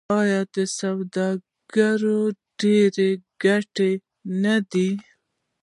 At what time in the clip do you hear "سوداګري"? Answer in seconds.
0.81-2.19